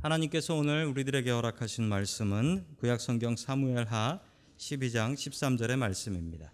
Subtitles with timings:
[0.00, 4.20] 하나님께서 오늘 우리들에게 허락하신 말씀은 구약 성경 사무엘하
[4.56, 6.52] 12장 13절의 말씀입니다.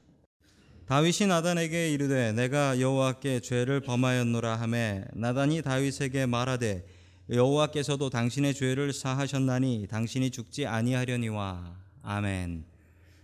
[0.86, 6.86] 다윗이 나단에게 이르되 내가 여호와께 죄를 범하였노라 하매 나단이 다윗에게 말하되
[7.30, 12.64] 여호와께서도 당신의 죄를 사하셨나니 당신이 죽지 아니하려니와 아멘.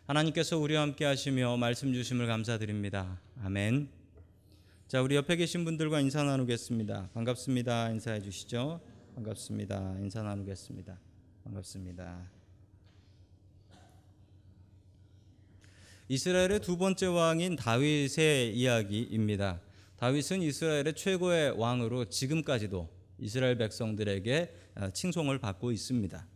[0.07, 3.19] 하나님께서 우리와 함께 하시며 말씀 주심을 감사드립니다.
[3.43, 3.89] 아멘.
[4.87, 7.09] 자, 우리 옆에 계신 분들과 인사 나누겠습니다.
[7.15, 7.91] 반갑습니다.
[7.91, 8.81] 인사해 주시죠.
[9.15, 9.97] 반갑습니다.
[10.01, 10.99] 인사 나누겠습니다.
[11.45, 12.31] 반갑습니다.
[16.09, 19.61] 이스라엘의 두 번째 왕인 다윗의 이야기입니다.
[19.97, 24.55] 다윗은 이스라엘의 최고의 왕으로 지금까지도 이스라엘 백성들에게
[24.95, 26.27] 칭송을 받고 있습니다.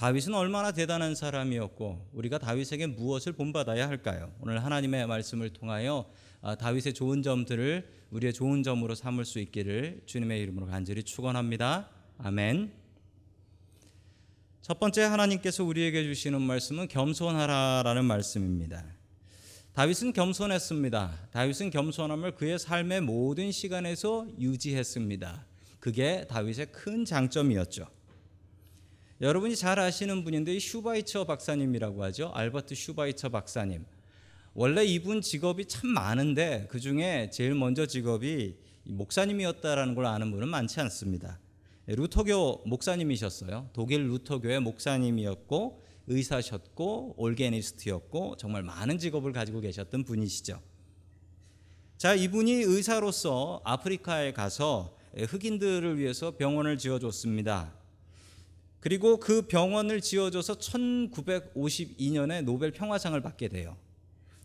[0.00, 4.32] 다윗은 얼마나 대단한 사람이었고 우리가 다윗에게 무엇을 본받아야 할까요?
[4.40, 6.10] 오늘 하나님의 말씀을 통하여
[6.58, 11.90] 다윗의 좋은 점들을 우리의 좋은 점으로 삼을 수 있기를 주님의 이름으로 간절히 축원합니다.
[12.16, 12.72] 아멘.
[14.62, 18.82] 첫 번째 하나님께서 우리에게 주시는 말씀은 겸손하라라는 말씀입니다.
[19.74, 21.28] 다윗은 겸손했습니다.
[21.30, 25.44] 다윗은 겸손함을 그의 삶의 모든 시간에서 유지했습니다.
[25.78, 27.99] 그게 다윗의 큰 장점이었죠.
[29.20, 32.30] 여러분이 잘 아시는 분인데 슈바이처 박사님이라고 하죠.
[32.34, 33.84] 알버트 슈바이처 박사님.
[34.54, 40.80] 원래 이분 직업이 참 많은데 그 중에 제일 먼저 직업이 목사님이었다라는 걸 아는 분은 많지
[40.80, 41.38] 않습니다.
[41.86, 43.68] 루터교 목사님이셨어요.
[43.74, 50.62] 독일 루터교의 목사님이었고 의사셨고 올게니스트였고 정말 많은 직업을 가지고 계셨던 분이시죠.
[51.98, 57.79] 자, 이분이 의사로서 아프리카에 가서 흑인들을 위해서 병원을 지어줬습니다.
[58.80, 63.76] 그리고 그 병원을 지어줘서 1952년에 노벨 평화상을 받게 돼요.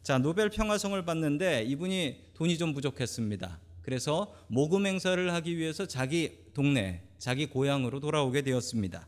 [0.03, 3.59] 자, 노벨 평화상을 받는데 이분이 돈이 좀 부족했습니다.
[3.81, 9.07] 그래서 모금 행사를 하기 위해서 자기 동네, 자기 고향으로 돌아오게 되었습니다.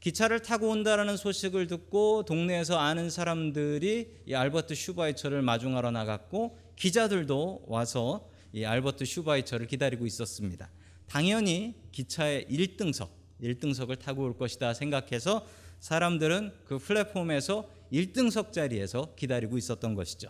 [0.00, 8.28] 기차를 타고 온다라는 소식을 듣고 동네에서 아는 사람들이 이 알버트 슈바이처를 마중하러 나갔고 기자들도 와서
[8.52, 10.68] 이 알버트 슈바이처를 기다리고 있었습니다.
[11.06, 13.08] 당연히 기차의 1등석,
[13.42, 15.46] 1등석을 타고 올 것이다 생각해서
[15.80, 20.28] 사람들은 그 플랫폼에서 1등석 자리에서 기다리고 있었던 것이죠.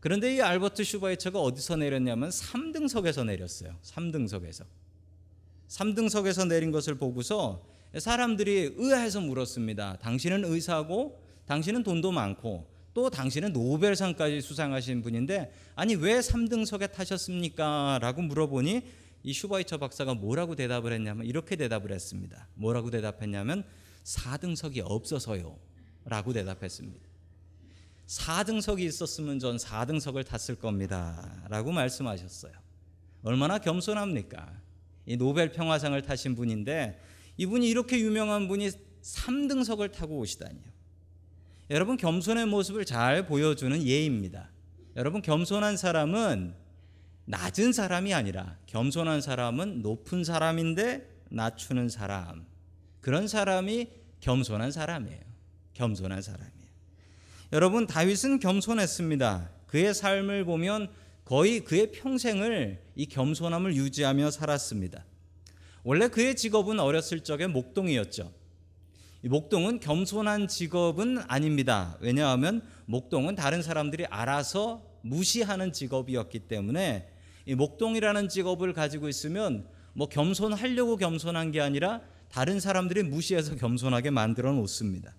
[0.00, 3.76] 그런데 이 알버트 슈바이처가 어디서 내렸냐면 3등석에서 내렸어요.
[3.82, 4.64] 3등석에서.
[5.68, 7.66] 3등석에서 내린 것을 보고서
[7.98, 9.98] 사람들이 의아해서 물었습니다.
[10.00, 17.98] 당신은 의사고 당신은 돈도 많고 또 당신은 노벨상까지 수상하신 분인데 아니 왜 3등석에 타셨습니까?
[18.00, 18.82] 라고 물어보니
[19.22, 22.48] 이 슈바이처 박사가 뭐라고 대답을 했냐면 이렇게 대답을 했습니다.
[22.54, 23.64] 뭐라고 대답했냐면
[24.04, 25.58] 4등석이 없어서요.
[26.04, 27.06] 라고 대답했습니다.
[28.06, 31.44] 4등석이 있었으면 전 4등석을 탔을 겁니다.
[31.48, 32.52] 라고 말씀하셨어요.
[33.22, 34.62] 얼마나 겸손합니까?
[35.06, 37.00] 이 노벨 평화상을 타신 분인데
[37.36, 38.70] 이분이 이렇게 유명한 분이
[39.02, 40.64] 3등석을 타고 오시다니요.
[41.70, 44.50] 여러분 겸손의 모습을 잘 보여주는 예입니다.
[44.94, 46.54] 여러분 겸손한 사람은
[47.26, 52.46] 낮은 사람이 아니라 겸손한 사람은 높은 사람인데 낮추는 사람.
[53.00, 53.88] 그런 사람이
[54.20, 55.20] 겸손한 사람이에요.
[55.74, 56.66] 겸손한 사람이에요.
[57.52, 59.50] 여러분 다윗은 겸손했습니다.
[59.66, 60.88] 그의 삶을 보면
[61.24, 65.04] 거의 그의 평생을 이 겸손함을 유지하며 살았습니다.
[65.82, 68.32] 원래 그의 직업은 어렸을 적에 목동이었죠.
[69.22, 71.96] 이 목동은 겸손한 직업은 아닙니다.
[72.00, 77.15] 왜냐하면 목동은 다른 사람들이 알아서 무시하는 직업이었기 때문에 이
[77.54, 85.14] 목동이라는 직업을 가지고 있으면 뭐 겸손하려고 겸손한 게 아니라 다른 사람들이 무시해서 겸손하게 만들어 놓습니다.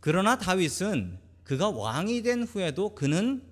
[0.00, 3.42] 그러나 다윗은 그가 왕이 된 후에도 그는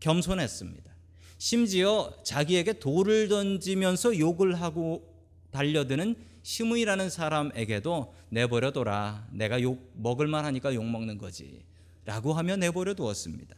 [0.00, 0.92] 겸손했습니다.
[1.38, 5.14] 심지어 자기에게 돌을 던지면서 욕을 하고
[5.50, 9.28] 달려드는 시므이라는 사람에게도 내버려둬라.
[9.32, 11.62] 내가 욕 먹을 만하니까 욕 먹는 거지.
[12.04, 13.54] 라고 하며 내버려 두었습니다.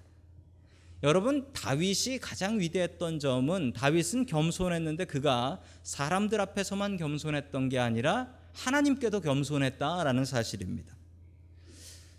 [1.02, 10.24] 여러분 다윗이 가장 위대했던 점은 다윗은 겸손했는데 그가 사람들 앞에서만 겸손했던 게 아니라 하나님께도 겸손했다라는
[10.26, 10.94] 사실입니다.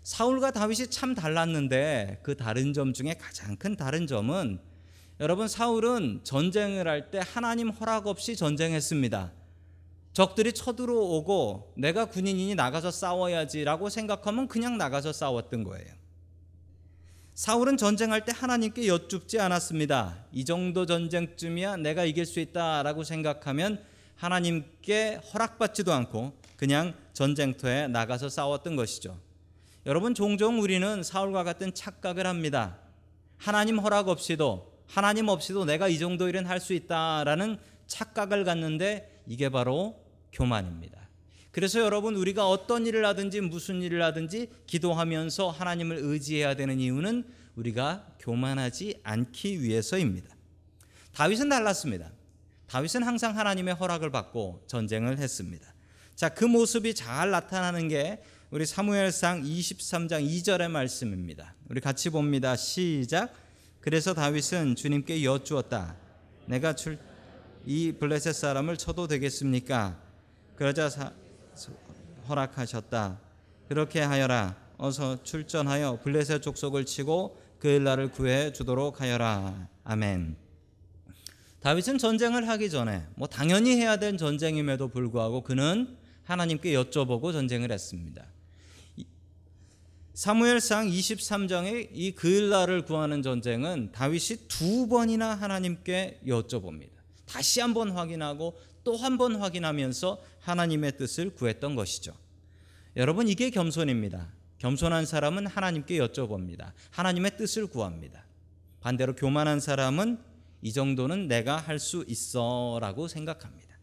[0.02, 4.58] 사울과 다윗이 참 달랐는데 그 다른 점 중에 가장 큰 다른 점은
[5.20, 9.32] 여러분 사울은 전쟁을 할 때 하나님 허락 없이 전쟁했습니다.
[10.12, 16.01] 적들이 쳐들어오고 내가 군인이니 나가서 싸워야지라고 생각하면 그냥 나가서 싸웠던 거예요.
[17.34, 20.26] 사울은 전쟁할 때 하나님께 여쭙지 않았습니다.
[20.32, 23.82] 이 정도 전쟁쯤이야 내가 이길 수 있다라고 생각하면
[24.16, 29.18] 하나님께 허락받지도 않고 그냥 전쟁터에 나가서 싸웠던 것이죠.
[29.86, 32.78] 여러분 종종 우리는 사울과 같은 착각을 합니다.
[33.38, 39.48] 하나님 허락 없이도 하나님 없이도 내가 이 정도 일은 할 수 있다라는 착각을 갖는데 이게
[39.48, 39.98] 바로
[40.32, 41.01] 교만입니다.
[41.52, 47.24] 그래서 여러분 우리가 어떤 일을 하든지 무슨 일을 하든지 기도하면서 하나님을 의지해야 되는 이유는
[47.56, 50.34] 우리가 교만하지 않기 위해서입니다.
[51.12, 52.10] 다윗은 달랐습니다.
[52.66, 55.74] 다윗은 항상 하나님의 허락을 받고 전쟁을 했습니다.
[56.16, 61.54] 자, 그 모습이 잘 나타나는 게 우리 사무엘상 23장 2절의 말씀입니다.
[61.68, 62.56] 우리 같이 봅니다.
[62.56, 63.34] 시작.
[63.80, 65.96] 그래서 다윗은 주님께 여쭈었다.
[66.46, 66.98] 내가 출,
[67.66, 70.00] 이 블레셋 사람을 쳐도 되겠습니까?
[70.56, 71.12] 그러자 사,
[72.28, 73.18] 허락하셨다.
[73.68, 74.56] 그렇게 하여라.
[74.78, 79.68] 어서 출전하여 블레셋 족속을 치고 그 일 날을 구해 주도록 하여라.
[79.84, 80.36] 아멘.
[81.60, 88.24] 다윗은 전쟁을 하기 전에 뭐 당연히 해야 될 전쟁임에도 불구하고 그는 하나님께 여쭤보고 전쟁을 했습니다.
[90.14, 96.90] 사무엘상 23장의 이 그일날을 구하는 전쟁은 다윗이 두 번이나 하나님께 여쭤봅니다.
[97.26, 102.14] 다시 한번 확인하고 또 한 번 확인하면서 하나님의 뜻을 구했던 것이죠.
[102.96, 104.28] 여러분 이게 겸손입니다.
[104.58, 106.72] 겸손한 사람은 하나님께 여쭤봅니다.
[106.90, 108.24] 하나님의 뜻을 구합니다.
[108.80, 110.18] 반대로 교만한 사람은
[110.60, 113.76] 이 정도는 내가 할 수 있어라고 생각합니다.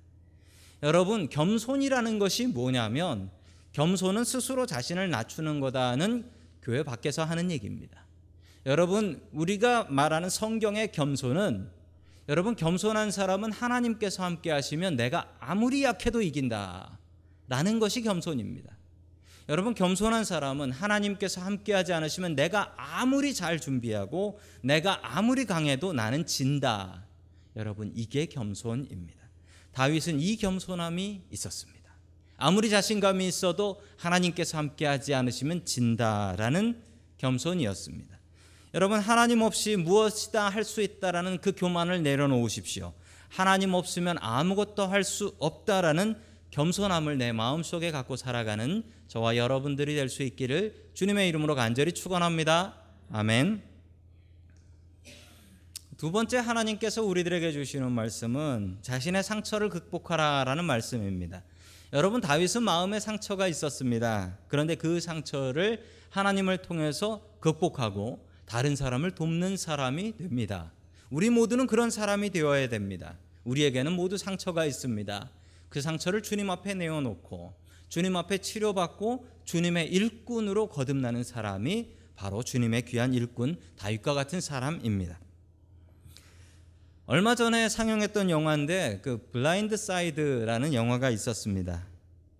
[0.83, 3.29] 여러분 겸손이라는 것이 뭐냐면
[3.73, 6.29] 겸손은 스스로 자신을 낮추는 거다는
[6.61, 8.05] 교회 밖에서 하는 얘기입니다.
[8.65, 11.69] 여러분 우리가 말하는 성경의 겸손은
[12.29, 16.99] 여러분 겸손한 사람은 하나님께서 함께 하시면 내가 아무리 약해도 이긴다.
[17.47, 18.77] 라는 것이 겸손입니다.
[19.49, 26.27] 여러분 겸손한 사람은 하나님께서 함께 하지 않으시면 내가 아무리 잘 준비하고 내가 아무리 강해도 나는
[26.27, 27.07] 진다.
[27.55, 29.23] 여러분 이게 겸손입니다.
[29.71, 31.79] 다윗은 이 겸손함이 있었습니다.
[32.37, 36.83] 아무리 자신감이 있어도 하나님께서 함께 하지 않으시면 진다라는
[37.17, 38.18] 겸손이었습니다.
[38.73, 42.93] 여러분 하나님 없이 무엇이다 할 수 있다라는 그 교만을 내려놓으십시오.
[43.29, 46.15] 하나님 없으면 아무것도 할 수 없다라는
[46.51, 52.75] 겸손함을 내 마음속에 갖고 살아가는 저와 여러분들이 될 수 있기를 주님의 이름으로 간절히 축원합니다.
[53.11, 53.63] 아멘.
[55.97, 61.43] 두 번째 하나님께서 우리들에게 주시는 말씀은 자신의 상처를 극복하라라는 말씀입니다.
[61.91, 64.37] 여러분 다윗은 마음에 상처가 있었습니다.
[64.47, 70.73] 그런데 그 상처를 하나님을 통해서 극복하고 다른 사람을 돕는 사람이 됩니다.
[71.11, 73.15] 우리 모두는 그런 사람이 되어야 됩니다.
[73.43, 75.29] 우리에게는 모두 상처가 있습니다.
[75.69, 77.53] 그 상처를 주님 앞에 내어놓고
[77.89, 85.19] 주님 앞에 치료받고 주님의 일꾼으로 거듭나는 사람이 바로 주님의 귀한 일꾼 다윗과 같은 사람입니다.
[87.05, 91.85] 얼마 전에 상영했던 영화인데 그 Blind Side라는 영화가 있었습니다.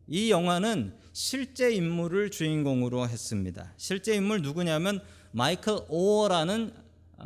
[0.08, 3.74] 이 영화는 실제 인물을 주인공으로 했습니다.
[3.78, 6.74] 실제 인물 누구냐면 마이클 오어라는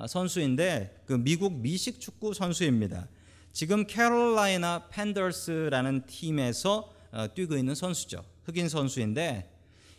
[0.07, 3.07] 선수인데 그 미국 미식 축구 선수입니다.
[3.51, 6.91] 지금 캐롤라이나 팬더스라는 팀에서
[7.35, 8.23] 뛰고 있는 선수죠.
[8.45, 9.49] 흑인 선수인데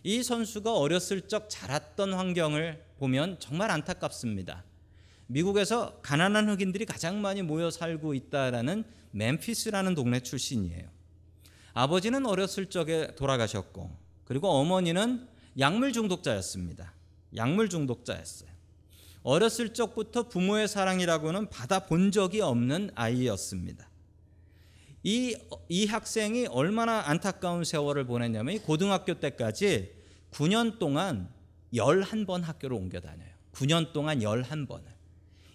[0.02, 4.64] 이 선수가 어렸을 적 자랐던 환경을 보면 정말 안타깝습니다.
[5.26, 10.88] 미국에서 가난한 흑인들이 가장 많이 모여 살고 있다라는 멤피스라는 동네 출신이에요.
[11.72, 13.90] 아버지는 어렸을 적에 돌아가셨고
[14.24, 15.26] 그리고 어머니는
[15.58, 16.92] 약물 중독자였습니다.
[17.36, 18.50] 약물 중독자였어요.
[19.22, 23.88] 어렸을 적부터 부모의 사랑이라고는 받아본 적이 없는 아이였습니다.
[25.02, 25.36] 이,
[25.68, 29.92] 이 학생이 얼마나 안타까운 세월을 보냈냐면 고등학교 때까지
[30.30, 31.28] 9년 동안
[31.72, 33.28] 11번 학교를 옮겨 다녀요.
[33.52, 34.82] 9년 동안 11번을.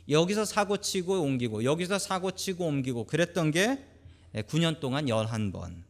[0.09, 3.85] 여기서 사고 치고 옮기고 여기서 사고 치고 옮기고 그랬던 게
[4.33, 5.83] 9년 동안 11번.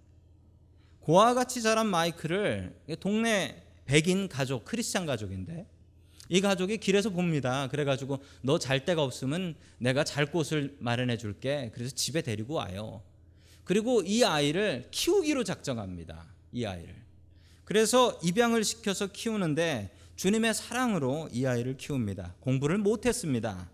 [1.00, 5.66] 고아 같이 자란 마이크를 동네 백인 가족, 크리스찬 가족인데
[6.30, 7.68] 이 가족이 길에서 봅니다.
[7.70, 11.72] 그래가지고 너 잘 데가 없으면 내가 잘 곳을 마련해 줄게.
[11.74, 13.02] 그래서 집에 데리고 와요.
[13.64, 16.26] 그리고 이 아이를 키우기로 작정합니다.
[16.52, 16.96] 이 아이를.
[17.66, 22.36] 그래서 입양을 시켜서 키우는데 주님의 사랑으로 이 아이를 키웁니다.
[22.40, 23.70] 공부를 못했습니다.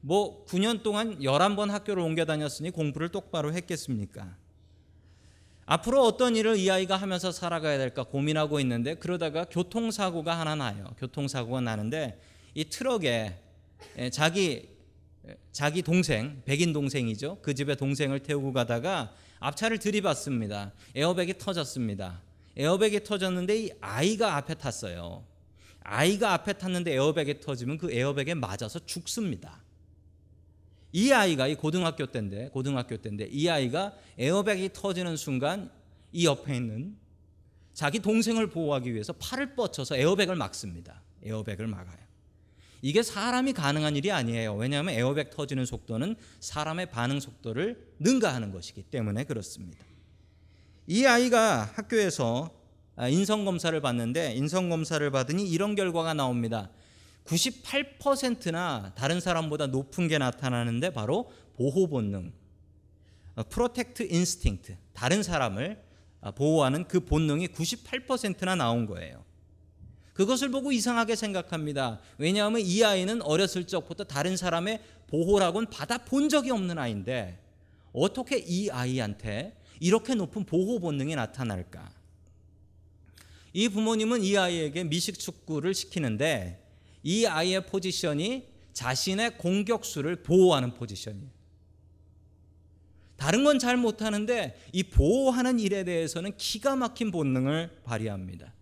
[0.00, 4.36] 뭐 9년 동안 11번 학교를 옮겨 다녔으니 공부를 똑바로 했겠습니까?
[5.70, 10.94] 앞으로 어떤 일을 이 아이가 하면서 살아가야 될까 고민하고 있는데 그러다가 교통사고가 하나 나요.
[10.96, 12.18] 교통사고가 나는데
[12.54, 13.38] 이 트럭에
[14.10, 14.70] 자기
[15.52, 17.40] 자기 동생, 백인 동생이죠.
[17.42, 20.72] 그 집에 동생을 태우고 가다가 앞차를 들이받습니다.
[20.94, 22.22] 에어백이 터졌습니다.
[22.56, 25.22] 에어백이 터졌는데 이 아이가 앞에 탔어요.
[25.80, 29.62] 아이가 앞에 탔는데 에어백이 터지면 그 에어백에 맞아서 죽습니다.
[30.92, 35.70] 이 아이가 이 고등학교 때인데 고등학교 때인데 이 아이가 에어백이 터지는 순간
[36.12, 36.96] 이 옆에 있는
[37.74, 41.02] 자기 동생을 보호하기 위해서 팔을 뻗쳐서 에어백을 막습니다.
[41.22, 42.08] 에어백을 막아요.
[42.80, 44.54] 이게 사람이 가능한 일이 아니에요.
[44.54, 49.84] 왜냐하면 에어백 터지는 속도는 사람의 반응 속도를 능가하는 것이기 때문에 그렇습니다.
[50.86, 52.56] 이 아이가 학교에서
[52.96, 56.70] 아, 인성 검사를 받는데 인성 검사를 받으니 이런 결과가 나옵니다.
[57.28, 62.32] 98%나 다른 사람보다 높은 게 나타나는데 바로 보호 본능,
[63.50, 65.82] protect instinct, 다른 사람을
[66.20, 69.24] 아, 보호하는 그 본능이 98%나 나온 거예요.
[70.14, 72.00] 그것을 보고 이상하게 생각합니다.
[72.16, 77.38] 왜냐하면 이 아이는 어렸을 적부터 다른 사람의 보호라고는 받아 본 적이 없는 아이인데
[77.92, 81.88] 어떻게 이 아이한테 이렇게 높은 보호 본능이 나타날까?
[83.52, 86.67] 이 부모님은 이 아이에게 미식 축구를 시키는데
[87.02, 91.28] 이 아이의 포지션이 자신의 공격수를 보호하는 포지션이에요.
[93.16, 98.54] 다른 건 잘 못하는데 이 보호하는 일에 대해서는 기가 막힌 본능을 발휘합니다.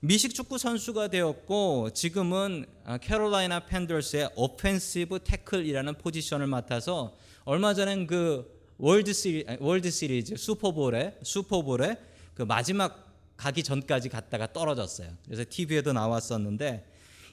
[0.00, 2.66] 미식 축구 선수가 되었고 지금은
[3.02, 11.96] 캐롤라이나 팬더스의 오펜시브 태클이라는 포지션을 맡아서 얼마 전엔 그 월드 시리 월드 시리즈 슈퍼볼에 슈퍼볼에
[12.34, 13.09] 그 마지막
[13.40, 15.08] 가기 전까지 갔다가 떨어졌어요.
[15.24, 16.86] 그래서 TV에도 나왔었는데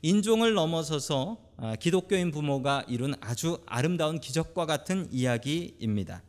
[0.03, 6.23] 인종을 넘어서서 아, 기독교인 부모가 이룬 아주 아름다운 기적과 같은 이야기입니다.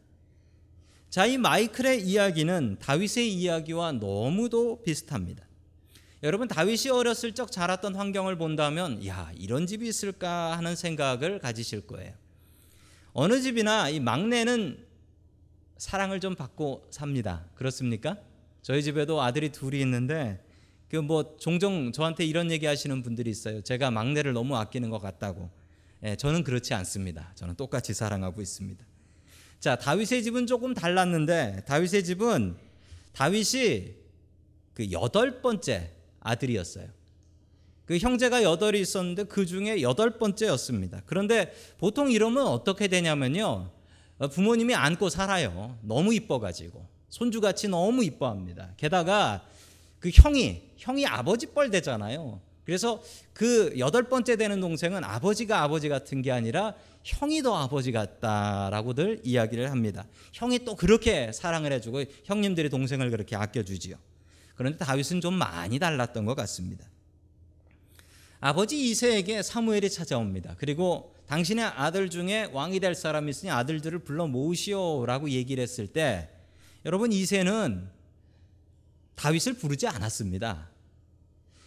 [1.10, 5.44] 자, 이 마이클의 이야기는 다윗의 이야기와 너무도 비슷합니다.
[6.24, 12.14] 여러분 다윗이 어렸을 적 자랐던 환경을 본다면 야, 이런 집이 있을까 하는 생각을 가지실 거예요.
[13.12, 14.84] 어느 집이나 이 막내는
[15.76, 17.44] 사랑을 좀 받고 삽니다.
[17.54, 18.16] 그렇습니까?
[18.68, 20.44] 저희 집에도 아들이 둘이 있는데
[20.90, 23.62] 그 뭐 종종 저한테 이런 얘기 하시는 분들이 있어요.
[23.62, 25.48] 제가 막내를 너무 아끼는 것 같다고.
[26.02, 27.32] 예, 저는 그렇지 않습니다.
[27.34, 28.84] 저는 똑같이 사랑하고 있습니다.
[29.58, 32.56] 자, 다윗의 집은 조금 달랐는데 다윗의 집은
[33.12, 33.94] 다윗이
[34.74, 36.88] 그 여덟 번째 아들이었어요.
[37.86, 41.04] 그 형제가 여덟이 있었는데 그 중에 여덟 번째였습니다.
[41.06, 43.70] 그런데 보통 이러면 어떻게 되냐면요.
[44.30, 45.78] 부모님이 안고 살아요.
[45.80, 46.97] 너무 이뻐가지고.
[47.08, 48.70] 손주같이 너무 이뻐합니다.
[48.76, 49.44] 게다가
[49.98, 52.40] 그 형이, 형이 아버지 뻘 되잖아요.
[52.64, 59.22] 그래서 그 여덟 번째 되는 동생은 아버지가 아버지 같은 게 아니라 형이 더 아버지 같다라고들
[59.24, 60.04] 이야기를 합니다.
[60.34, 63.96] 형이 또 그렇게 사랑을 해주고 형님들이 동생을 그렇게 아껴주지요.
[64.54, 66.84] 그런데 다윗은 좀 많이 달랐던 것 같습니다.
[68.40, 70.56] 아버지 이세에게 사무엘이 찾아옵니다.
[70.58, 76.28] 그리고 당신의 아들 중에 왕이 될 사람이 있으니 아들들을 불러 모으시오라고 얘기를 했을 때
[76.84, 77.88] 여러분 이세는
[79.14, 80.68] 다윗을 부르지 않았습니다.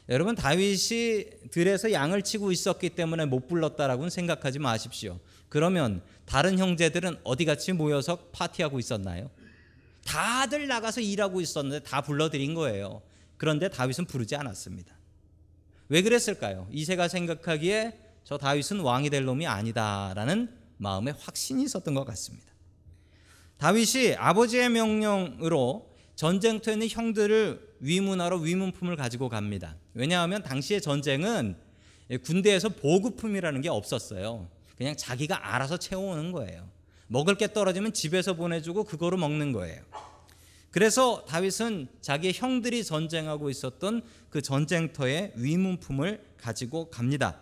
[0.10, 5.20] 여러분 다윗이 들에서 양을 치고 있었기 때문에 못 불렀다라고는 생각하지 마십시오.
[5.50, 9.30] 그러면 다른 형제들은 어디 같이 모여서 파티하고 있었나요?
[10.06, 13.02] 다들 나가서 일하고 있었는데 다 불러드린 거예요.
[13.38, 14.96] 그런데 다윗은 부르지 않았습니다.
[15.90, 16.68] 왜 그랬을까요?
[16.72, 22.51] 이세가 생각하기에 저 다윗은 왕이 될 놈이 아니다라는 마음에 확신이 있었던 것 같습니다.
[23.62, 29.76] 다윗이 아버지의 명령으로 전쟁터에 있는 형들을 위문하러 위문품을 가지고 갑니다.
[29.94, 31.56] 왜냐하면 당시의 전쟁은
[32.24, 34.50] 군대에서 보급품이라는 게 없었어요.
[34.78, 36.68] 그냥 자기가 알아서 채워오는 거예요.
[37.06, 39.84] 먹을 게 떨어지면 집에서 보내주고 그거로 먹는 거예요.
[40.72, 44.02] 그래서 다윗은 자기의 형들이 전쟁하고 있었던
[44.32, 47.38] 그 전쟁터에 위문품을 가지고 갑니다.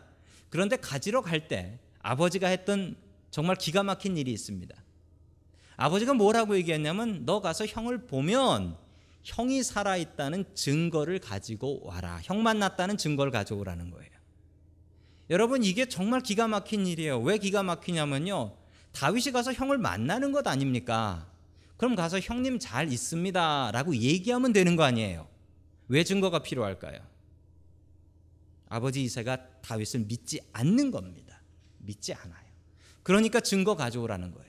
[0.50, 2.98] 그런데 가지러 갈 때 아버지가 했던
[3.32, 4.76] 정말 기가 막힌 일이 있습니다.
[5.80, 8.76] 아버지가 뭐라고 얘기했냐면 너 가서 형을 보면
[9.24, 12.20] 형이 살아있다는 증거를 가지고 와라.
[12.24, 14.10] 형 만났다는 증거를 가져오라는 거예요.
[15.30, 17.22] 여러분 이게 정말 기가 막힌 일이에요.
[17.22, 18.58] 왜 기가 막히냐면요.
[18.92, 21.32] 다윗이 가서 형을 만나는 것 아닙니까?
[21.78, 23.72] 그럼 가서 형님 잘 있습니다.
[23.72, 25.30] 라고 얘기하면 되는 거 아니에요.
[25.88, 27.00] 왜 증거가 필요할까요?
[28.68, 31.42] 아버지 이세가 다윗을 믿지 않는 겁니다.
[31.78, 32.50] 믿지 않아요.
[33.02, 34.49] 그러니까 증거 가져오라는 거예요.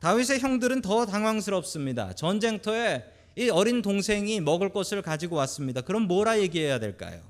[0.00, 2.14] 다윗의 형들은 더 당황스럽습니다.
[2.14, 3.04] 전쟁터에
[3.36, 5.80] 이 어린 동생이 먹을 것을 가지고 왔습니다.
[5.80, 7.20] 그럼 뭐라 얘기해야 될까요?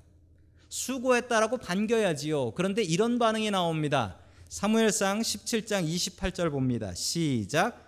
[0.68, 2.52] 수고했다라고 반겨야지요.
[2.52, 4.16] 그런데 이런 반응이 나옵니다.
[4.48, 6.94] 사무엘상 17장 28절 봅니다.
[6.94, 7.86] 시작.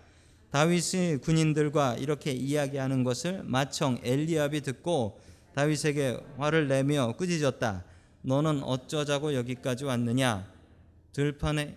[0.51, 5.21] 다윗이 군인들과 이렇게 이야기하는 것을 마청 엘리압이 듣고
[5.55, 7.85] 다윗에게 화를 내며 꾸짖었다.
[8.23, 10.47] 너는 어쩌자고 여기까지 왔느냐?
[11.13, 11.77] 들판에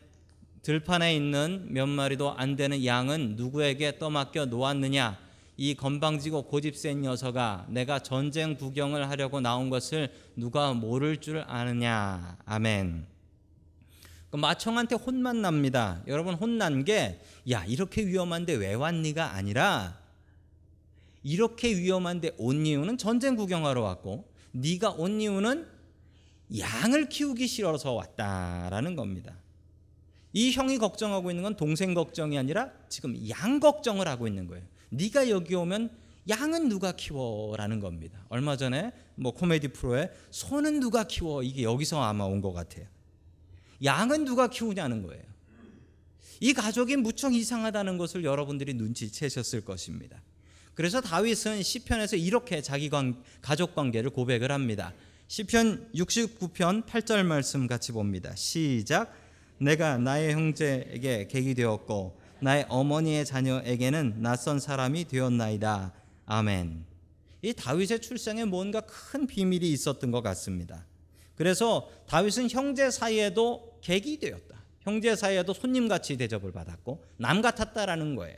[0.63, 5.20] 들판에 있는 몇 마리도 안 되는 양은 누구에게 떠맡겨 놓았느냐?
[5.55, 12.38] 이 건방지고 고집센 녀석아, 내가 전쟁 구경을 하려고 나온 것을 누가 모를 줄 아느냐?
[12.46, 13.05] 아멘.
[14.32, 16.01] 그 마청한테 혼만 납니다.
[16.08, 20.00] 여러분 혼난 게 야 이렇게 위험한데 왜 왔니가 아니라
[21.24, 25.67] 이렇게 위험한데 온 이유는 전쟁 구경하러 왔고 네가 온 이유는
[26.58, 29.36] 양을 키우기 싫어서 왔다라는 겁니다.
[30.33, 34.65] 이 형이 걱정하고 있는 건 동생 걱정이 아니라 지금 양 걱정을 하고 있는 거예요.
[34.89, 35.89] 네가 여기 오면
[36.29, 38.25] 양은 누가 키워라는 겁니다.
[38.29, 42.85] 얼마 전에 뭐 코미디 프로에 소는 누가 키워 이게 여기서 아마 온 것 같아요.
[43.83, 45.23] 양은 누가 키우냐는 거예요.
[46.39, 50.21] 이 가족이 무척 이상하다는 것을 여러분들이 눈치채셨을 것입니다.
[50.73, 54.93] 그래서 다윗은 시편에서 이렇게 자기 관, 가족 관계를 고백을 합니다.
[55.27, 58.35] 시편 69편 8절 말씀 같이 봅니다.
[58.35, 59.13] 시작.
[59.63, 65.93] 내가 나의 형제에게 객이 되었고 나의 어머니의 자녀에게는 낯선 사람이 되었나이다.
[66.25, 66.86] 아멘.
[67.41, 70.86] 이 다윗의 출생에 뭔가 큰 비밀이 있었던 것 같습니다.
[71.36, 74.63] 그래서 다윗은 형제 사이에도 객이 되었다.
[74.82, 78.38] 형제 사이에도 손님같이 대접을 받았고 남 같았다라는 거예요.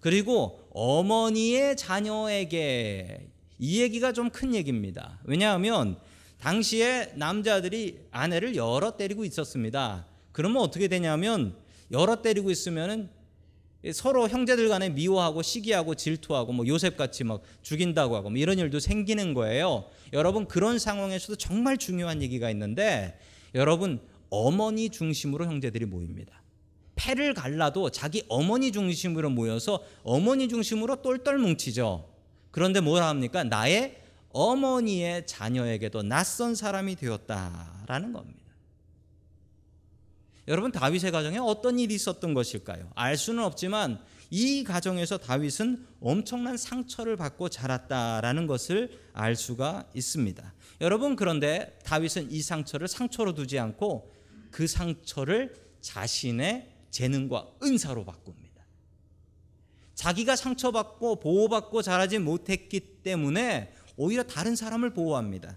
[0.00, 3.28] 그리고 어머니의 자녀에게
[3.58, 5.20] 이 얘기가 좀 큰 얘기입니다.
[5.24, 5.98] 왜냐하면
[6.40, 10.06] 당시에 남자들이 아내를 여러 때리고 있었습니다.
[10.34, 11.54] 그러면 어떻게 되냐면
[11.92, 13.08] 여러 때리고 있으면은
[13.92, 18.80] 서로 형제들 간에 미워하고 시기하고 질투하고 뭐 요셉 같이 막 죽인다고 하고 뭐 이런 일도
[18.80, 19.84] 생기는 거예요.
[20.12, 23.16] 여러분 그런 상황에서도 정말 중요한 얘기가 있는데
[23.54, 26.42] 여러분 어머니 중심으로 형제들이 모입니다.
[26.96, 32.08] 패를 갈라도 자기 어머니 중심으로 모여서 어머니 중심으로 똘똘 뭉치죠.
[32.50, 33.44] 그런데 뭐라 합니까?
[33.44, 34.00] 나의
[34.30, 38.43] 어머니의 자녀에게도 낯선 사람이 되었다라는 겁니다.
[40.46, 42.90] 여러분 다윗의 가정에 어떤 일이 있었던 것일까요?
[42.94, 43.98] 알 수는 없지만
[44.30, 50.54] 이 가정에서 다윗은 엄청난 상처를 받고 자랐다라는 것을 알 수가 있습니다.
[50.80, 54.12] 여러분 그런데 다윗은 이 상처를 상처로 두지 않고
[54.50, 58.44] 그 상처를 자신의 재능과 은사로 바꿉니다.
[59.94, 65.56] 자기가 상처받고 보호받고 자라지 못했기 때문에 오히려 다른 사람을 보호합니다.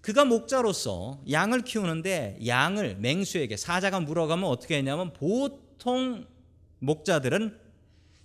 [0.00, 6.26] 그가 목자로서 양을 키우는데 양을 맹수에게 사자가 물어가면 어떻게 했냐면 보통
[6.78, 7.58] 목자들은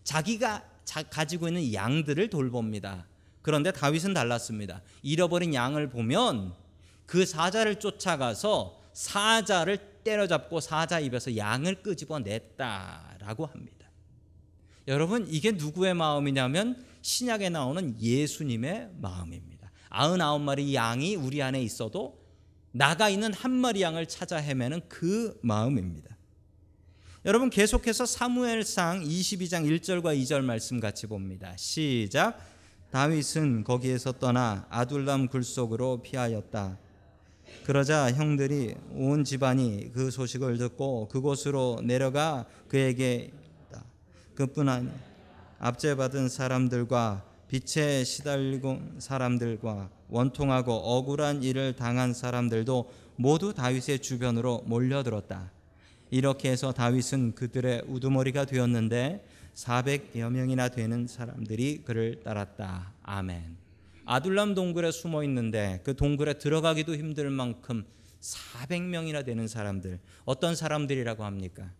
[0.04, 0.64] 자기가
[1.10, 3.08] 가지고 있는 양들을 돌봅니다.
[3.42, 4.82] 그런데 다윗은 달랐습니다.
[5.04, 6.54] 잃어버린 양을 보면
[7.06, 13.90] 그 사자를 쫓아가서 사자를 때려잡고 사자 입에서 양을 끄집어 냈다라고 합니다.
[14.88, 19.55] 여러분 이게 누구의 마음이냐면 신약에 나오는 예수님의 마음입니다.
[19.96, 22.20] 99마리 양이 우리 안에 있어도
[22.72, 26.16] 나가 있는 한 마리 양을 찾아 헤매는 그 마음입니다.
[27.24, 31.56] 여러분 계속해서 사무엘상 22장 1절과 2절 말씀 같이 봅니다.
[31.58, 32.38] 시작.
[32.92, 36.78] 다윗은 거기에서 떠나 아둘람 굴속으로 피하였다.
[37.66, 43.32] 그러자 형들이 온 집안이 그 소식을 듣고 그곳으로 내려가 그에게
[44.36, 44.90] 그뿐 아니
[45.60, 55.54] 압제받은 사람들과 빛에 시달리고 사람들과 원통하고 억울한 일을 당한 사람들도 모두 다윗의 주변으로 몰려들었다.
[56.12, 62.92] 이렇게 해서 다윗은 그들의 우두머리가 되었는데 400여 명이나 되는 사람들이 그를 따랐다.
[63.04, 63.56] 아멘.
[64.04, 67.86] 아둘람 동굴에 숨어 있는데 그 동굴에 들어가기도 힘들 만큼
[68.20, 71.72] 400명이나 되는 사람들 어떤 사람들이라고 합니까?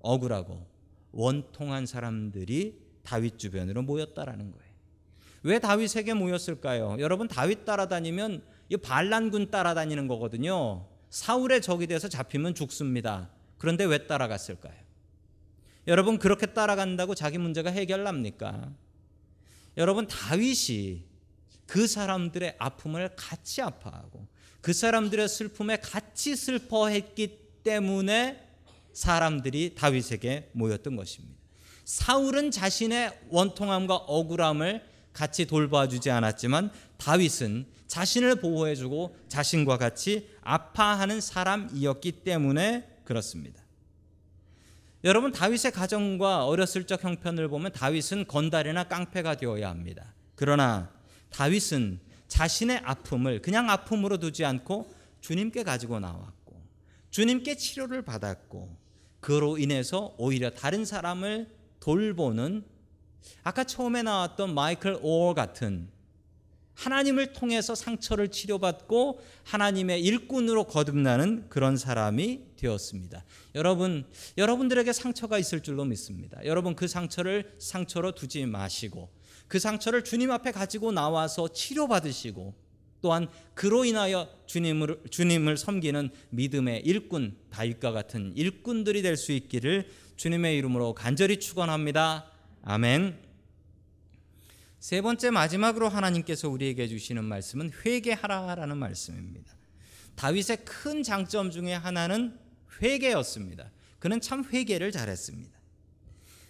[0.00, 0.66] 억울하고
[1.12, 4.71] 원통한 사람들이 다윗 주변으로 모였다라는 거예요.
[5.42, 6.96] 왜 다윗에게 모였을까요?
[7.00, 10.86] 여러분 다윗 따라다니면 이 반란군 따라다니는 거거든요.
[11.10, 13.30] 사울의 적이 돼서 잡히면 죽습니다.
[13.58, 14.74] 그런데 왜 따라갔을까요?
[15.88, 18.72] 여러분 그렇게 따라간다고 자기 문제가 해결납니까?
[19.76, 21.04] 여러분 다윗이
[21.66, 24.26] 그 사람들의 아픔을 같이 아파하고
[24.60, 28.48] 그 사람들의 슬픔에 같이 슬퍼했기 때문에
[28.92, 31.40] 사람들이 다윗에게 모였던 것입니다.
[31.84, 42.88] 사울은 자신의 원통함과 억울함을 같이 돌봐주지 않았지만 다윗은 자신을 보호해주고 자신과 같이 아파하는 사람이었기 때문에
[43.04, 43.62] 그렇습니다.
[45.04, 50.14] 여러분 다윗의 가정과 어렸을 적 형편을 보면 다윗은 건달이나 깡패가 되어야 합니다.
[50.36, 50.90] 그러나
[51.30, 56.62] 다윗은 자신의 아픔을 그냥 아픔으로 두지 않고 주님께 가지고 나왔고
[57.10, 58.76] 주님께 치료를 받았고
[59.20, 61.48] 그로 인해서 오히려 다른 사람을
[61.80, 62.64] 돌보는
[63.42, 65.88] 아까 처음에 나왔던 마이클 오어 같은
[66.74, 73.24] 하나님을 통해서 상처를 치료받고 하나님의 일꾼으로 거듭나는 그런 사람이 되었습니다.
[73.54, 74.04] 여러분,
[74.38, 76.38] 여러분들에게 상처가 있을 줄로 믿습니다.
[76.44, 79.10] 여러분 그 상처를 상처로 두지 마시고
[79.48, 82.54] 그 상처를 주님 앞에 가지고 나와서 치료받으시고
[83.02, 90.56] 또한 그로 인하여 주님을 주님을 섬기는 믿음의 일꾼 다윗과 같은 일꾼들이 될 수 있기를 주님의
[90.56, 92.31] 이름으로 간절히 축원합니다.
[92.62, 93.18] 아멘.
[94.78, 99.52] 세 번째 마지막으로 하나님께서 우리에게 주시는 말씀은 회개하라라는 말씀입니다.
[100.16, 102.38] 다윗의 큰 장점 중에 하나는
[102.80, 103.70] 회개였습니다.
[103.98, 105.52] 그는 참 회개를 잘했습니다.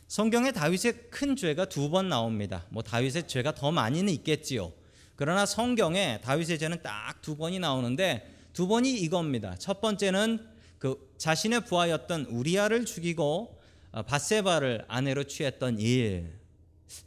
[0.09, 2.67] 성경에 다윗의 큰 죄가 두 번 나옵니다.
[2.71, 4.73] 뭐 다윗의 죄가 더 많이는 있겠지요.
[5.17, 9.55] 그러나 성경에 다윗의 죄는 딱 두 번이 나오는데 두 번이 이겁니다.
[9.59, 10.47] 첫 번째는
[10.79, 13.62] 그 자신의 부하였던 우리아를 죽이고 어,
[13.93, 16.41] 바세바를 아내로 취했던 일.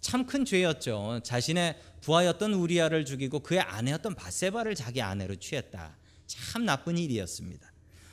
[0.02, 1.22] 참 큰 죄였죠.
[1.24, 5.98] 자신의 부하였던 우리아를 죽이고 그의 아내였던 바세바를 자기 아내로 취했다.
[6.28, 7.72] 참 나쁜 일이었습니다.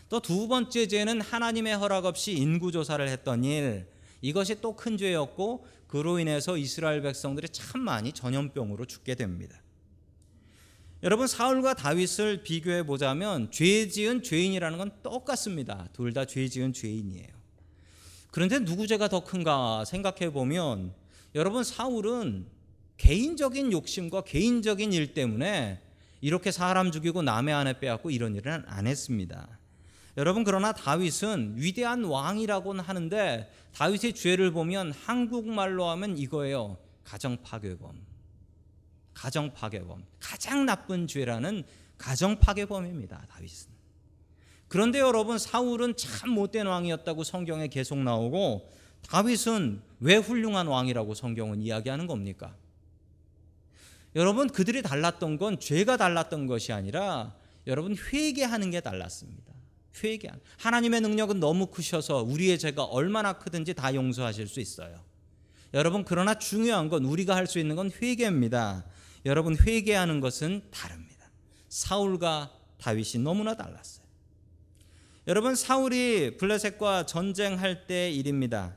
[0.09, 3.87] 또 두 번째 죄는 하나님의 허락 없이 인구 조사를 했던 일.
[4.21, 9.61] 이것이 또 큰 죄였고 그로 인해서 이스라엘 백성들이 참 많이 전염병으로 죽게 됩니다.
[11.03, 15.89] 여러분 사울과 다윗을 비교해 보자면 죄 지은 죄인이라는 건 똑같습니다.
[15.93, 17.42] 둘 다 죄 지은 죄인이에요.
[18.33, 20.95] 그런데 누구 죄가 더 큰가 생각해 보면
[21.35, 22.47] 여러분 사울은
[22.97, 25.81] 개인적인 욕심과 개인적인 일 때문에
[26.23, 29.59] 이렇게 사람 죽이고 남의 아내 빼앗고 이런 일은 안 했습니다.
[30.16, 36.79] 여러분 그러나 다윗은 위대한 왕이라고는 하는데 다윗의 죄를 보면 한국말로 하면 이거예요.
[37.05, 38.01] 가정 파괴범.
[39.12, 40.05] 가정 파괴범.
[40.21, 41.64] 가장 나쁜 죄라는
[41.99, 43.27] 가정 파괴범입니다.
[43.29, 43.72] 다윗은.
[44.73, 48.71] 그런데 여러분 사울은 참 못된 왕이었다고 성경에 계속 나오고
[49.07, 52.57] 다윗은 왜 훌륭한 왕이라고 성경은 이야기하는 겁니까?
[54.17, 57.35] 여러분 그들이 달랐던 건 죄가 달랐던 것이 아니라
[57.67, 59.53] 여러분 회개하는 게 달랐습니다.
[60.03, 60.31] 회개.
[60.57, 65.05] 하나님의 능력은 너무 크셔서 우리의 죄가 얼마나 크든지 다 용서하실 수 있어요.
[65.75, 68.87] 여러분 그러나 중요한 건 우리가 할 수 있는 건 회개입니다.
[69.27, 71.31] 여러분 회개하는 것은 다릅니다.
[71.69, 74.02] 사울과 다윗이 너무나 달랐어요.
[75.29, 78.75] 여러분 사울이 블레셋과 전쟁할 때 일입니다.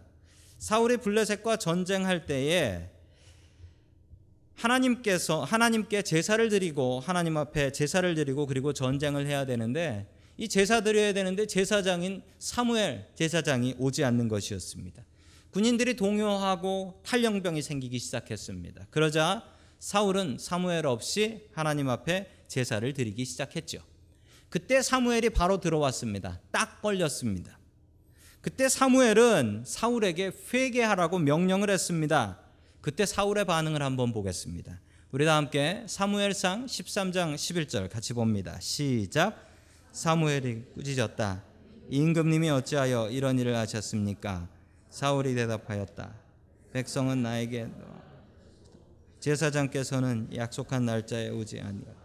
[0.60, 2.88] 사울이 블레셋과 전쟁할 때에
[4.54, 11.14] 하나님께서 하나님께 제사를 드리고 하나님 앞에 제사를 드리고 그리고 전쟁을 해야 되는데 이 제사 드려야
[11.14, 15.04] 되는데 제사장인 사무엘 제사장이 오지 않는 것이었습니다.
[15.50, 18.86] 군인들이 동요하고 탈영병이 생기기 시작했습니다.
[18.92, 19.44] 그러자
[19.80, 23.95] 사울은 사무엘 없이 하나님 앞에 제사를 드리기 시작했죠.
[24.56, 26.40] 그때 사무엘이 바로 들어왔습니다.
[26.50, 27.60] 딱 걸렸습니다.
[28.40, 32.40] 그때 사무엘은 사울에게 회개하라고 명령을 했습니다.
[32.80, 34.80] 그때 사울의 반응을 한번 보겠습니다.
[35.12, 38.58] 우리 다 함께 사무엘상 13장 11절 같이 봅니다.
[38.62, 39.46] 시작.
[39.92, 41.44] 사무엘이 꾸짖었다.
[41.90, 44.48] 임금님이 어찌하여 이런 일을 하셨습니까?
[44.90, 46.16] 사울이 대답하였다.
[46.72, 47.68] 백성은 나에게
[49.20, 52.05] 제사장께서는 약속한 날짜에 오지 아니하.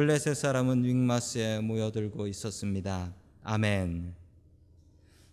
[0.00, 3.12] 블레셋 사람은 윙마스에 모여들고 있었습니다.
[3.42, 4.14] 아멘.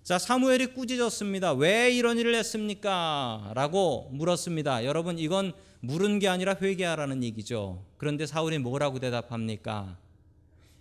[0.04, 1.54] 자, 사무엘이 꾸짖었습니다.
[1.54, 3.54] 왜 이런 일을 했습니까?
[3.56, 4.84] 라고 물었습니다.
[4.84, 7.86] 여러분, 이건 물은 게 아니라 회개하라는 얘기죠.
[7.96, 9.98] 그런데 사울이 뭐라고 대답합니까?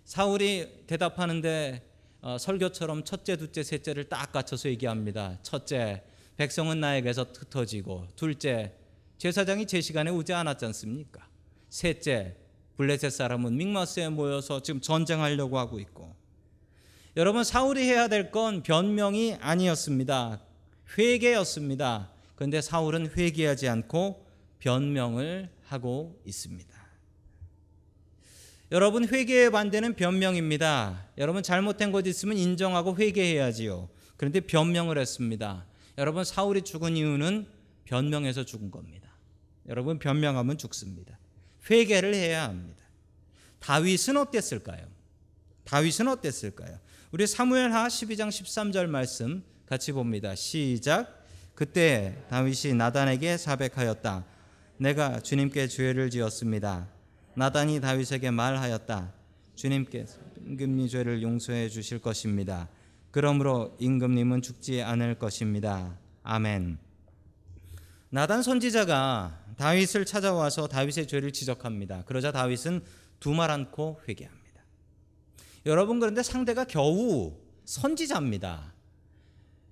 [0.05, 1.88] 사울이 대답하는데
[2.22, 5.38] 어, 설교처럼 첫째, 둘째, 셋째를 딱 갖춰서 얘기합니다.
[5.44, 6.03] 첫째,
[6.38, 8.75] 백성은 나에게서 흩어지고, 둘째,
[9.18, 11.29] 제사장이 제 시간에 오지 않았지 않습니까?
[11.68, 12.35] 셋째,
[12.76, 16.14] 블레셋 사람은 믹마스에 모여서 지금 전쟁하려고 하고 있고,
[17.16, 20.42] 여러분 사울이 해야 될 건 변명이 아니었습니다.
[20.98, 22.10] 회개였습니다.
[22.34, 24.26] 그런데 사울은 회개하지 않고
[24.58, 26.76] 변명을 하고 있습니다.
[28.72, 31.06] 여러분 회개의 반대는 변명입니다.
[31.18, 33.88] 여러분 잘못된 것 있으면 인정하고 회개해야지요.
[34.16, 35.64] 그런데 변명을 했습니다.
[35.98, 37.46] 여러분 사울이 죽은 이유는
[37.84, 39.08] 변명해서 죽은 겁니다.
[39.68, 41.18] 여러분 변명하면 죽습니다.
[41.70, 42.85] 회개를 해야 합니다.
[43.61, 44.87] 다윗은 어땠을까요?
[45.64, 46.79] 다윗은 어땠을까요?
[47.11, 50.35] 우리 사무엘하 12장 13절 말씀 같이 봅니다.
[50.35, 51.24] 시작.
[51.55, 54.24] 그때 다윗이 나단에게 사백하였다.
[54.79, 56.88] 내가 주님께 죄를 지었습니다.
[57.35, 59.12] 나단이 다윗에게 말하였다.
[59.55, 62.68] 주님께서 임금님 죄를 용서해 주실 것입니다.
[63.11, 65.98] 그러므로 임금님은 죽지 않을 것입니다.
[66.22, 66.79] 아멘.
[68.11, 72.05] 나단 선지자가 다윗을 찾아와서 다윗의 죄를 지적합니다.
[72.07, 72.83] 그러자 다윗은
[73.21, 74.47] 두말 않고 회개합니다.
[75.64, 78.75] 여러분 그런데 상대가 겨우 선지자입니다.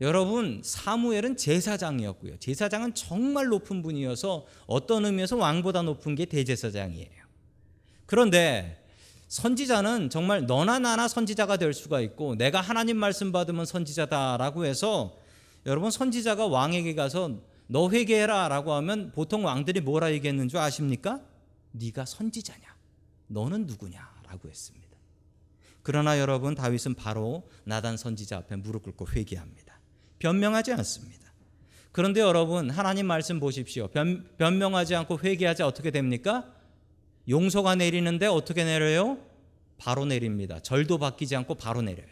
[0.01, 2.39] 여러분 사무엘은 제사장이었고요.
[2.39, 7.25] 제사장은 정말 높은 분이어서 어떤 의미에서 왕보다 높은 게 대제사장이에요.
[8.07, 8.85] 그런데
[9.29, 15.17] 선지자는 정말 너나 나나 선지자가 될 수가 있고 내가 하나님 말씀 받으면 선지자다라고 해서
[15.67, 21.21] 여러분 선지자가 왕에게 가서 너 회개해라라고 하면 보통 왕들이 뭐라 얘기했는 줄 아십니까?
[21.73, 22.75] 네가 선지자냐?
[23.29, 24.85] 너는 누구냐라고 했습니다.
[25.83, 29.81] 그러나 여러분 다윗은 바로 나단 선지자 앞에 무릎 꿇고 회개합니다.
[30.19, 31.33] 변명하지 않습니다.
[31.93, 33.89] 그런데 여러분 하나님 말씀 보십시오.
[33.89, 36.53] 변, 변명하지 않고 회개하지 어떻게 됩니까?
[37.29, 39.19] 용서가 내리는데 어떻게 내려요?
[39.79, 40.61] 바로 내립니다.
[40.61, 42.09] 절도 바뀌지 않고 바로 내려요.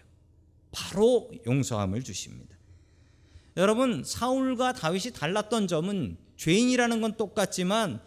[0.71, 2.57] 바로 용서함을 주십니다.
[3.57, 8.01] 여러분 사울과 다윗이 달랐던 점은 죄인이라는 건 똑같지만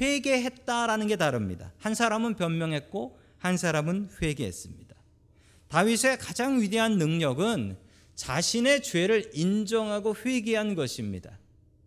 [0.00, 1.72] 회개했다라는 게 다릅니다.
[1.78, 4.94] 한 사람은 변명했고 한 사람은 회개했습니다.
[5.68, 7.76] 다윗의 가장 위대한 능력은
[8.14, 11.38] 자신의 죄를 인정하고 회개한 것입니다.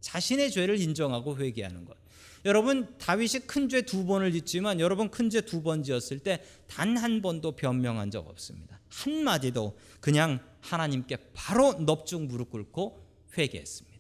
[0.01, 1.95] 자신의 죄를 인정하고 회개하는 것.
[2.43, 6.97] 여러분 다윗이 큰 죄 두 번을 짓지만 여러분 큰 죄 두 번 지었을 때 단
[6.97, 8.79] 한 번도 변명한 적 없습니다.
[8.89, 13.04] 한 마디도 그냥 하나님께 바로 넙죽 무릎 꿇고
[13.37, 13.95] 회개했습니다.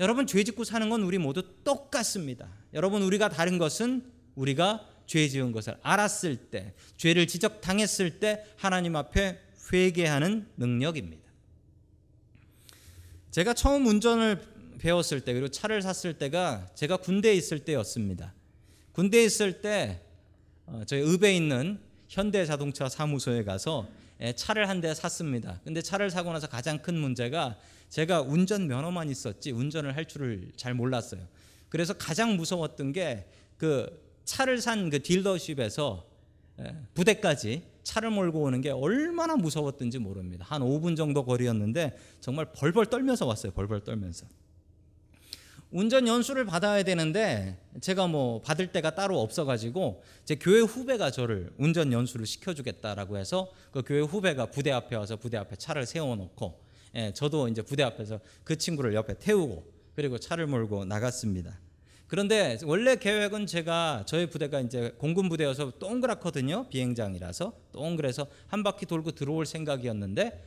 [0.00, 2.48] 여러분 죄 짓고 사는 건 우리 모두 똑같습니다.
[2.72, 9.38] 여러분 우리가 다른 것은 우리가 죄 지은 것을 알았을 때, 죄를 지적당했을 때 하나님 앞에
[9.72, 11.28] 회개하는 능력입니다.
[13.30, 14.40] 제가 처음 운전을
[14.78, 18.34] 배웠을 때 그리고 차를 샀을 때가 제가 군대에 있을 때였습니다.
[18.92, 20.00] 군대에 있을 때
[20.66, 23.99] 어, 저희 읍에 있는 현대자동차 사무소에 가서 예,
[24.36, 25.60] 차를 한 대 샀습니다.
[25.64, 27.56] 근데 차를 사고 나서 가장 큰 문제가
[27.88, 31.22] 제가 운전 면허만 있었지 운전을 할 줄을 잘 몰랐어요.
[31.68, 36.06] 그래서 가장 무서웠던 게 그 차를 산 그 딜러십에서
[36.60, 40.46] 예, 부대까지 차를 몰고 오는 게 얼마나 무서웠던지 모릅니다.
[40.48, 43.52] 한 5분 정도 거리였는데 정말 벌벌 떨면서 왔어요.
[43.52, 44.26] 벌벌 떨면서.
[45.72, 51.92] 운전 연수를 받아야 되는데 제가 뭐 받을 때가 따로 없어가지고 제 교회 후배가 저를 운전
[51.92, 56.60] 연수를 시켜주겠다라고 해서 그 교회 후배가 부대 앞에 와서 부대 앞에 차를 세워놓고
[56.96, 59.62] 예, 저도 이제 부대 앞에서 그 친구를 옆에 태우고
[59.94, 61.60] 그리고 차를 몰고 나갔습니다.
[62.08, 69.12] 그런데 원래 계획은 제가 저희 부대가 이제 공군 부대여서 동그랗거든요 비행장이라서 동그래서 한 바퀴 돌고
[69.12, 70.44] 들어올 생각이었는데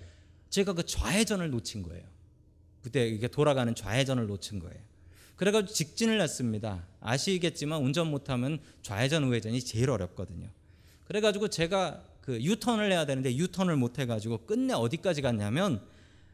[0.49, 2.03] 제가 그 좌회전을 놓친 거예요.
[2.81, 4.92] 부대 이게 돌아가는 좌회전을 놓친 거예요.
[5.35, 6.85] 그래가지고 직진을 했습니다.
[7.01, 10.49] 아시겠지만 운전 못하면 좌회전 우회전이 제일 어렵거든요.
[11.05, 15.81] 그래가지고 제가 그 유턴을 해야 되는데 유턴을 못 해가지고 끝내 어디까지 갔냐면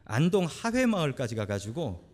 [0.06, 2.08] 안동 하회마을까지 가가지고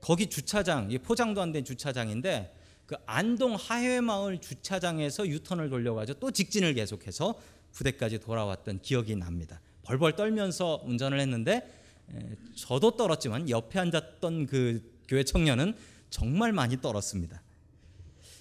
[0.00, 2.54] 거기 주차장, 이 포장도 안 된 주차장인데
[2.86, 7.38] 그 안동 하회마을 주차장에서 유턴을 돌려가지고 또 직진을 계속해서
[7.72, 9.60] 부대까지 돌아왔던 기억이 납니다.
[9.84, 11.70] 벌벌 떨면서 운전을 했는데
[12.12, 15.74] 에, 저도 떨었지만 옆에 앉았던 그 교회 청년은
[16.10, 17.42] 정말 많이 떨었습니다.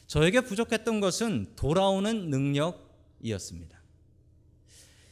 [0.07, 3.79] 저에게 부족했던 것은 돌아오는 능력이었습니다.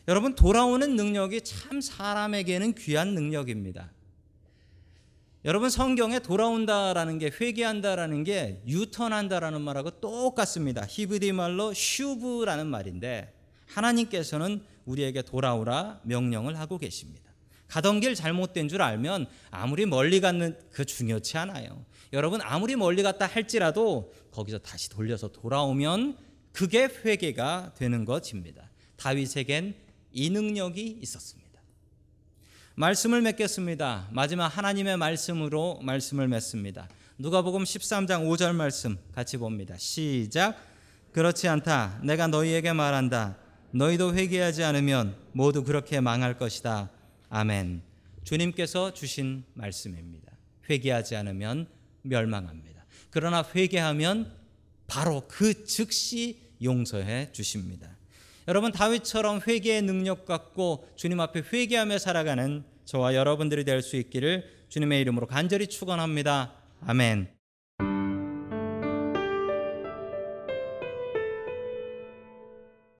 [0.07, 3.91] 여러분 돌아오는 능력이 참 사람에게는 귀한 능력입니다.
[5.45, 10.85] 여러분 성경에 돌아온다라는 게 회개한다라는 게 유턴한다라는 말하고 똑같습니다.
[10.87, 13.33] 히브리 말로 슈브라는 말인데
[13.67, 17.26] 하나님께서는 우리에게 돌아오라 명령을 하고 계십니다.
[17.67, 21.85] 가던 길 잘못된 줄 알면 아무리 멀리 갔는 그 중요치 않아요.
[22.13, 26.17] 여러분 아무리 멀리 갔다 할지라도 거기서 다시 돌려서 돌아오면
[26.53, 28.69] 그게 회개가 되는 것입니다.
[28.95, 29.75] 다윗에겐
[30.11, 31.47] 이 능력이 있었습니다.
[32.75, 34.07] 말씀을 맺겠습니다.
[34.11, 36.87] 마지막 하나님의 말씀으로 말씀을 맺습니다.
[37.17, 39.75] 누가복음 13장 5절 말씀 같이 봅니다.
[39.77, 40.55] 시작.
[41.11, 41.99] 그렇지 않다.
[42.03, 43.37] 내가 너희에게 말한다.
[43.71, 46.91] 너희도 회개하지 않으면 모두 그렇게 망할 것이다.
[47.29, 47.81] 아멘.
[48.23, 50.31] 주님께서 주신 말씀입니다.
[50.69, 51.67] 회개하지 않으면
[52.01, 52.85] 멸망합니다.
[53.09, 54.31] 그러나 회개하면
[54.87, 57.95] 바로 그 즉시 용서해 주십니다.
[58.47, 65.01] 여러분 다윗처럼 회개의 능력 갖고 주님 앞에 회개하며 살아가는 저와 여러분들이 될 수 있기를 주님의
[65.01, 66.53] 이름으로 간절히 축원합니다.
[66.81, 67.36] 아멘.